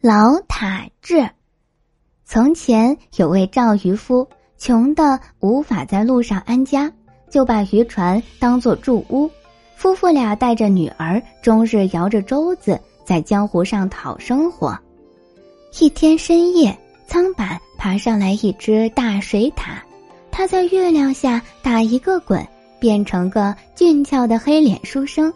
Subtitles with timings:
[0.00, 1.28] 老塔志。
[2.24, 6.92] 从前有位赵渔夫，穷的无法在路上安家，
[7.28, 9.28] 就把渔船当作住屋。
[9.74, 14.78] 夫妇俩带着女儿，终日摇着舟子在江湖上讨生活。
[15.80, 16.78] 一天深夜，
[17.08, 19.78] 舱板爬上来一只大水獭，
[20.30, 22.46] 它在月亮下打一个滚，
[22.78, 25.32] 变成个俊俏的黑脸书生，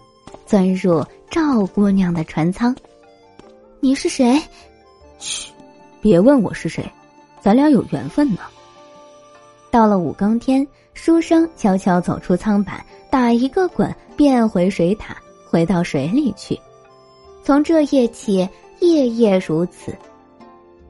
[0.46, 2.72] 钻入赵姑娘的船舱。
[3.84, 4.40] 你是谁？
[5.18, 5.50] 嘘，
[6.00, 6.88] 别问我是谁，
[7.40, 8.42] 咱俩有缘分呢。
[9.72, 10.64] 到了五更天，
[10.94, 15.16] 书生悄悄走出舱板，打一个滚，变回水獭，
[15.50, 16.56] 回到水里去。
[17.42, 19.92] 从这夜起，夜夜如此。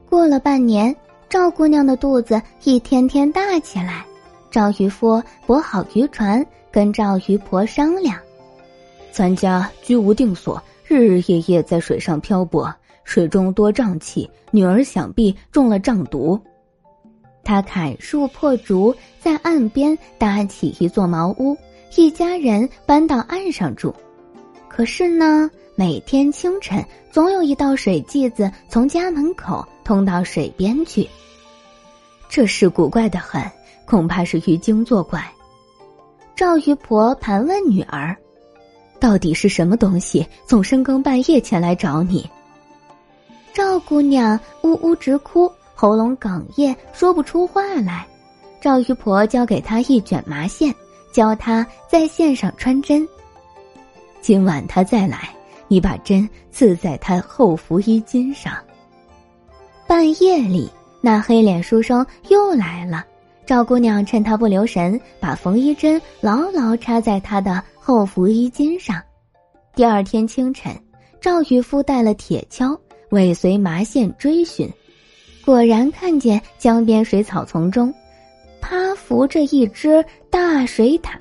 [0.07, 0.95] 过了半年，
[1.27, 4.05] 赵姑娘的肚子一天天大起来。
[4.51, 8.15] 赵渔夫泊好渔船，跟赵渔婆商量
[9.11, 12.71] ：“咱家居无定所，日日夜夜在水上漂泊。”
[13.03, 16.39] 水中多瘴气，女儿想必中了瘴毒。
[17.43, 21.57] 他砍树破竹，在岸边搭起一座茅屋，
[21.97, 23.93] 一家人搬到岸上住。
[24.69, 31.07] 可是呢，每天清晨总有一道水迹子从家门口通到水边去。
[32.29, 33.43] 这事古怪的很，
[33.85, 35.23] 恐怕是鱼精作怪。
[36.35, 38.15] 赵渔婆盘问女儿
[38.99, 42.27] ：“到底是什么东西，总深更半夜前来找你？”
[43.53, 48.03] 赵姑娘呜呜直哭，喉咙哽咽，说不出话来。
[48.59, 50.73] 赵渔婆交给她一卷麻线，
[51.11, 53.07] 教她在线上穿针。
[54.21, 55.29] 今晚他再来，
[55.67, 58.53] 你把针刺在他后服衣襟上。
[59.85, 60.67] 半夜里，
[60.99, 63.05] 那黑脸书生又来了。
[63.45, 68.99] 赵姑娘趁他不留神，把缝衣针牢牢插在他的后服衣襟上。
[69.75, 70.73] 第二天清晨，
[71.19, 72.75] 赵渔夫带了铁锹。
[73.13, 74.67] 尾随麻线追寻，
[75.45, 77.93] 果然看见江边水草丛中，
[78.59, 81.11] 趴伏着一只大水獭，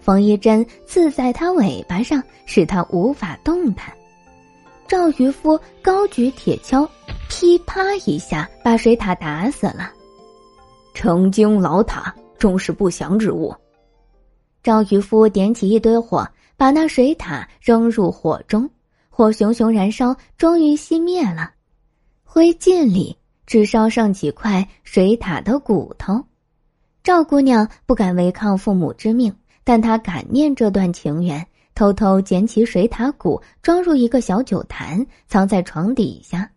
[0.00, 3.92] 缝衣针刺在它尾巴上，使它无法动弹。
[4.88, 6.88] 赵渔夫高举铁锹，
[7.28, 9.92] 噼啪一下把水獭打死了。
[10.94, 13.54] 成精老塔终是不祥之物。
[14.64, 18.68] 赵渔夫点起一堆火，把那水獭扔入火中。
[19.16, 21.52] 火熊熊燃烧，终于熄灭了。
[22.22, 23.16] 灰烬里
[23.46, 26.22] 只烧剩几块水獭的骨头。
[27.02, 29.34] 赵姑娘不敢违抗父母之命，
[29.64, 36.50] 但她感念这段情缘，偷偷捡起水獭骨，装入一个小酒坛，藏在床底下。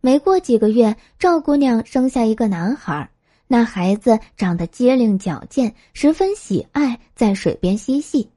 [0.00, 3.10] 没过几个月，赵姑娘生下一个男孩。
[3.48, 8.30] 那孩子长得机灵矫健，十分喜爱在水边嬉戏，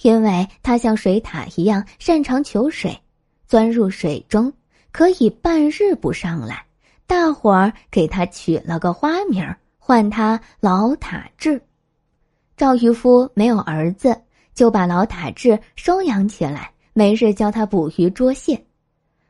[0.00, 2.98] 因为他像水獭一样擅长求水。
[3.50, 4.52] 钻入水中，
[4.92, 6.64] 可以半日不上来。
[7.04, 9.44] 大伙儿给他取了个花名
[9.76, 11.60] 唤他老塔志。
[12.56, 14.16] 赵渔夫没有儿子，
[14.54, 18.64] 就把老塔志收养起来，每日教他捕鱼捉蟹。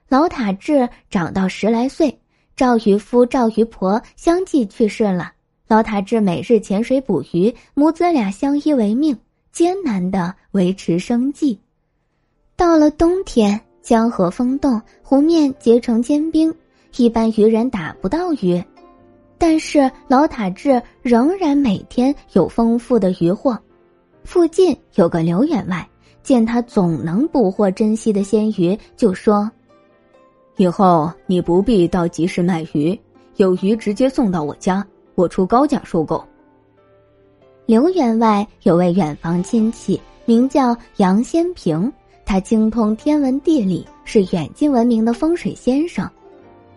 [0.06, 2.20] 老塔志长到十来岁，
[2.54, 5.32] 赵渔夫、赵渔婆相继去世了。
[5.66, 9.18] 老塔志每日潜水捕鱼，母子俩相依为命，
[9.50, 11.58] 艰难的维持生计。
[12.54, 13.58] 到了冬天。
[13.82, 16.54] 江河封冻，湖面结成坚冰，
[16.96, 18.62] 一般渔人打不到鱼。
[19.38, 23.58] 但是老塔志仍然每天有丰富的渔获。
[24.22, 25.88] 附近有个刘员外，
[26.22, 29.50] 见他总能捕获珍稀的鲜鱼，就说
[30.58, 32.98] ：“以后你不必到集市卖鱼，
[33.36, 36.22] 有鱼直接送到我家，我出高价收购。”
[37.64, 41.90] 刘员外有位远房亲戚，名叫杨先平。
[42.30, 46.08] 他精通天文地理，是远近闻名的风水先生。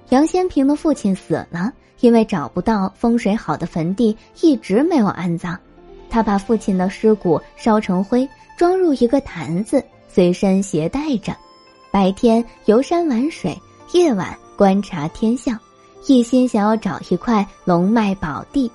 [0.09, 5.55] 杨先平的父亲死了，因为找不到风水好的坟地，一直没有安葬。
[6.09, 8.27] 他把父亲的尸骨烧成灰，
[8.57, 11.37] 装入一个坛子，随身携带着。
[11.91, 13.55] 白天游山玩水，
[13.91, 15.55] 夜晚观察天象，
[16.07, 18.71] 一心想要找一块龙脉宝地。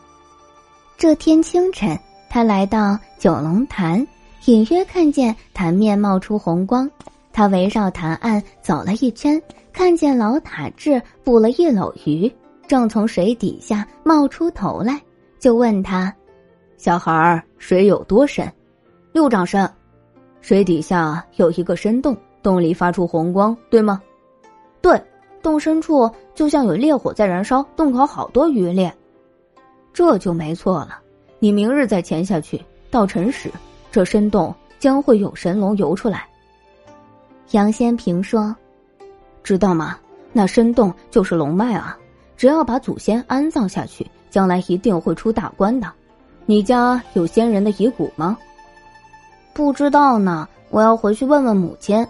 [0.97, 1.99] 这天清晨，
[2.31, 4.07] 他来到九龙潭。
[4.47, 6.91] 隐约看见潭面冒出红光，
[7.33, 9.41] 他围绕潭岸走了一圈，
[9.73, 12.33] 看见老塔志捕了一篓鱼，
[12.67, 15.01] 正从水底下冒出头来，
[15.39, 16.15] 就问他
[16.79, 18.51] ：“小孩儿，水有多深？
[19.13, 19.69] 六丈深。
[20.41, 24.01] 水底下有一个深洞，洞里发出红光，对吗？
[24.81, 24.99] 对，
[25.43, 28.91] 洞深处就像有烈火在燃烧，洞口好多鱼猎。
[29.93, 31.01] 这就没错了。
[31.39, 32.59] 你明日再潜下去，
[32.91, 33.51] 到辰时。”
[33.91, 36.27] 这深洞将会有神龙游出来。
[37.53, 38.55] 杨先平说
[39.43, 39.99] ：“知道吗？
[40.33, 41.97] 那深洞就是龙脉啊！
[42.37, 45.91] 只要把祖先安葬下去，将来一定会出大官的。
[46.45, 48.39] 你家有先人的遗骨吗？
[49.55, 52.07] 不知道呢，我要回去问问母亲。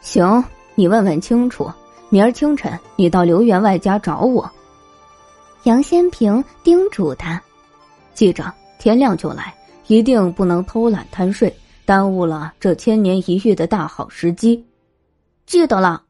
[0.00, 0.44] 行，
[0.74, 1.70] 你问问清楚。
[2.12, 4.50] 明儿清晨你到刘员外家找我。
[5.62, 7.40] 杨先平叮嘱他
[8.14, 9.54] ：“记着，天亮就来，
[9.90, 11.52] 一定不能偷懒贪睡，
[11.84, 14.64] 耽误了这千年一遇的大好时机。”
[15.46, 16.04] 记得了。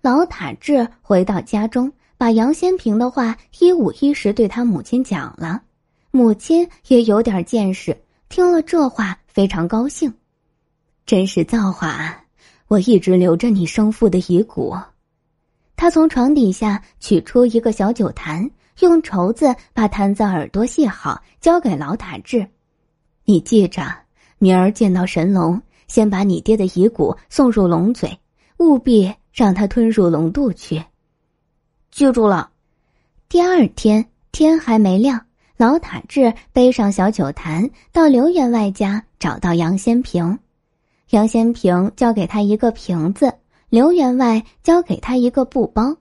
[0.00, 5.62] 老塔志回到家中，把杨先平的话一五一十对他母亲讲了。
[6.10, 7.96] 母亲也有点见识，
[8.28, 10.12] 听了这话非常高兴。
[11.06, 12.24] 真是造化啊，
[12.66, 14.76] 我一直留着你生父的遗骨。
[15.76, 18.50] 他从床底下取出一个小酒坛，
[18.80, 22.44] 用绸子把坛子耳朵系好，交给老塔志。
[23.24, 23.82] 你记着，
[24.38, 28.18] 明儿见到神龙，先把你爹的遗骨送入龙嘴，
[28.58, 30.84] 务必让他吞入龙肚去。
[31.90, 32.50] 记住了。
[33.28, 35.26] 第二天天还没亮，
[35.56, 40.38] 老塔志背上小酒坛到刘员外家，找到杨先平。
[41.10, 43.34] 杨先平交给他一个瓶子。
[43.68, 45.96] 刘员外交给他一个布包，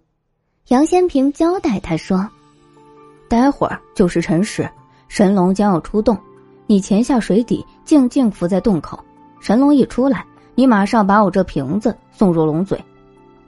[0.67, 2.29] 杨先平交代他说
[3.29, 4.69] ：“待会儿就是辰时，
[5.07, 6.17] 神龙将要出洞，
[6.71, 8.97] 你潜下水底，静静伏在洞口。
[9.41, 10.25] 神龙一出来，
[10.55, 12.81] 你马上把我这瓶子送入龙嘴，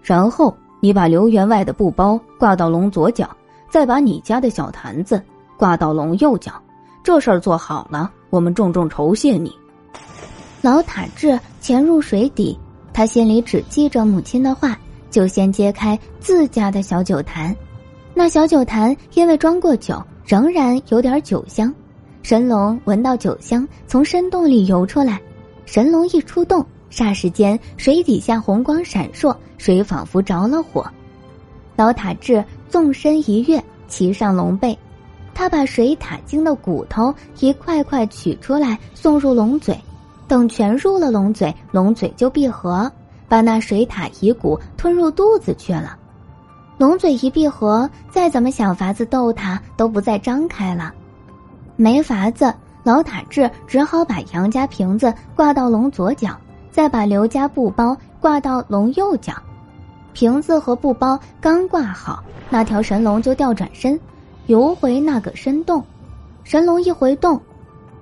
[0.01, 3.29] 然后你把刘员外的布包挂到龙左脚，
[3.69, 5.23] 再把你家的小坛子
[5.55, 6.51] 挂到龙右脚。
[7.01, 9.49] 这事儿做好了，我们重重酬谢你。”
[10.61, 12.59] 老塔志潜入水底。
[12.91, 14.77] 他心里只记着母亲的话，
[15.09, 17.55] 就先揭开自家的小酒坛。
[18.13, 21.73] 那小酒坛因为装过酒，仍然有点酒香。
[22.23, 25.21] 神龙闻到酒香，从深洞里游出来。
[25.65, 30.89] 神龙一出洞，霎时间水底下红光闪烁，水仿佛着了火。
[31.75, 34.77] 老塔志纵身一跃，骑上龙背，
[35.33, 39.77] 他把水獭精的骨头一块块取出来，送入龙嘴。
[40.25, 42.89] 等全入了龙嘴，龙嘴就闭合，
[43.27, 45.97] 把那水獭遗骨吞入肚子去了。
[46.77, 50.93] 龙嘴一闭合，再怎么想法子逗它，都不再张开了。
[51.75, 52.53] 没法子，
[52.83, 56.37] 老塔志只好把杨家瓶子挂到龙左脚，
[56.71, 59.33] 再把刘家布包挂到龙右脚。
[60.13, 63.99] 瓶子和布包刚挂好，那条神龙就调转身，
[64.45, 65.83] 游回那个深洞。
[66.43, 67.39] 神龙一回洞。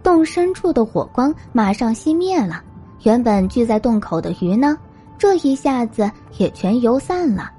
[0.03, 2.63] 洞深处的火光马上熄灭了，
[3.03, 4.75] 原本聚在洞口的鱼呢，
[5.15, 6.09] 这一下子
[6.39, 7.51] 也全游散了。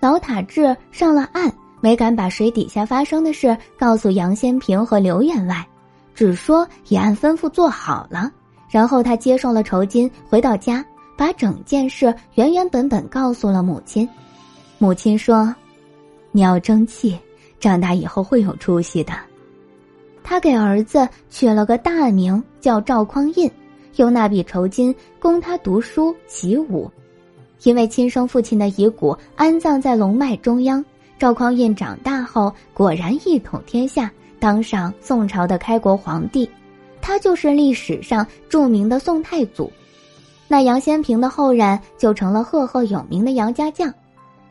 [0.00, 5.66] 老塔志上了岸，没敢把水底下发生的事告诉杨先平和刘员外，
[6.14, 8.30] 只说已按吩咐做好了。
[8.70, 10.82] 然后他接受了酬金，回到家，
[11.16, 14.08] 把整件事原原本本告诉了母亲。
[14.78, 15.54] 母亲说
[16.30, 17.18] ：“你要争气，
[17.58, 19.12] 长大以后会有出息的。”
[20.22, 23.50] 他给儿子取了个大名叫赵匡胤，
[23.96, 26.88] 用那笔酬金供他读书习武。
[27.64, 30.84] 因为亲生父亲的遗骨安葬在龙脉中央，
[31.22, 34.10] 赵匡胤长大后果然一统天下，
[34.40, 36.50] 当上宋朝的开国皇帝。
[37.00, 39.70] 他就是历史上著名的宋太祖。
[40.48, 43.94] 那杨先平的后人就成了赫赫有名的杨家将。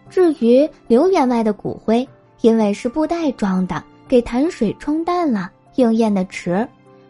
[0.10, 2.08] 至于刘员外的骨灰，
[2.40, 5.52] 因为是布袋装的，给潭水冲淡了。
[5.76, 6.66] 应验的迟，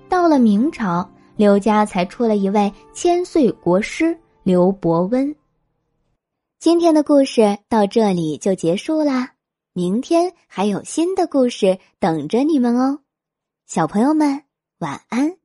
[0.10, 5.36] 到了明朝，刘家才出了一位千岁国师刘伯温。
[6.58, 9.30] 今天的故事到这里就结束啦，
[9.74, 13.00] 明天还有新的故事等着你们哦，
[13.66, 14.44] 小朋友们
[14.80, 15.41] 晚安。